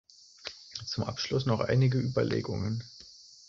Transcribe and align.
Zum 0.87 1.03
Abschluss 1.03 1.45
noch 1.45 1.59
einige 1.59 1.99
Überlegungen. 1.99 2.83